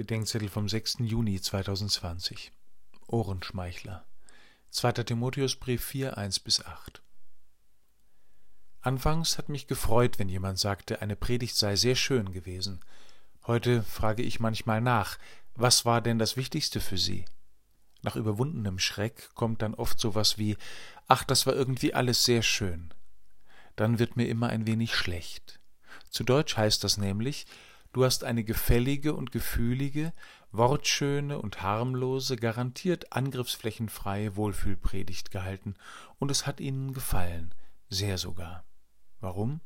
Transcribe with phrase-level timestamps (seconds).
[0.00, 1.00] Bedenkzettel vom 6.
[1.00, 2.52] Juni 2020.
[3.06, 4.06] Ohrenschmeichler.
[4.70, 4.92] 2.
[4.92, 7.02] Timotheusbrief 4, 1 bis 8.
[8.80, 12.80] Anfangs hat mich gefreut, wenn jemand sagte, eine Predigt sei sehr schön gewesen.
[13.46, 15.18] Heute frage ich manchmal nach,
[15.54, 17.26] was war denn das Wichtigste für Sie?
[18.00, 20.56] Nach überwundenem Schreck kommt dann oft sowas wie,
[21.08, 22.94] ach, das war irgendwie alles sehr schön.
[23.76, 25.60] Dann wird mir immer ein wenig schlecht.
[26.08, 27.44] Zu Deutsch heißt das nämlich,
[27.92, 30.12] Du hast eine gefällige und gefühlige,
[30.52, 35.74] wortschöne und harmlose, garantiert angriffsflächenfreie Wohlfühlpredigt gehalten,
[36.18, 37.52] und es hat ihnen gefallen,
[37.88, 38.64] sehr sogar.
[39.20, 39.60] Warum?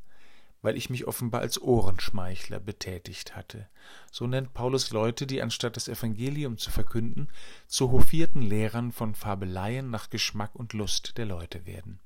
[0.63, 3.69] Weil ich mich offenbar als Ohrenschmeichler betätigt hatte.
[4.11, 7.29] So nennt Paulus Leute, die anstatt das Evangelium zu verkünden,
[7.67, 11.99] zu hofierten Lehrern von Fabeleien nach Geschmack und Lust der Leute werden.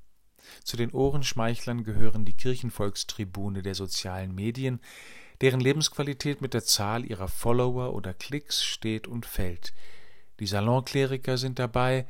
[0.64, 4.80] Zu den Ohrenschmeichlern gehören die Kirchenvolkstribune der sozialen Medien,
[5.40, 9.72] deren Lebensqualität mit der Zahl ihrer Follower oder Klicks steht und fällt.
[10.38, 12.06] Die Salonkleriker sind dabei,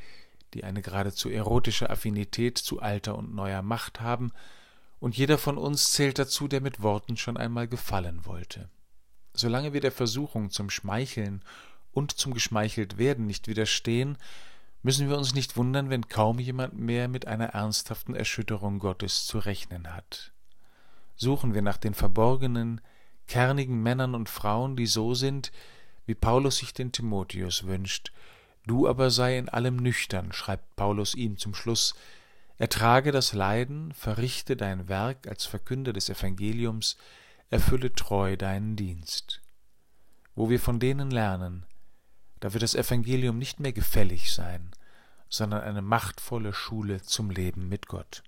[0.55, 4.33] die eine geradezu erotische Affinität zu alter und neuer Macht haben,
[4.99, 8.69] und jeder von uns zählt dazu, der mit Worten schon einmal gefallen wollte.
[9.33, 11.43] Solange wir der Versuchung zum Schmeicheln
[11.93, 14.19] und zum Geschmeicheltwerden nicht widerstehen,
[14.83, 19.39] müssen wir uns nicht wundern, wenn kaum jemand mehr mit einer ernsthaften Erschütterung Gottes zu
[19.39, 20.33] rechnen hat.
[21.17, 22.81] Suchen wir nach den verborgenen,
[23.31, 25.53] kernigen Männern und Frauen, die so sind,
[26.05, 28.11] wie Paulus sich den Timotheus wünscht.
[28.67, 31.95] Du aber sei in allem nüchtern, schreibt Paulus ihm zum Schluss,
[32.59, 36.97] ertrage das Leiden, verrichte dein Werk als Verkünder des Evangeliums,
[37.51, 39.41] erfülle treu deinen Dienst.
[40.35, 41.65] Wo wir von denen lernen,
[42.41, 44.73] da wird das Evangelium nicht mehr gefällig sein,
[45.29, 48.25] sondern eine machtvolle Schule zum Leben mit Gott.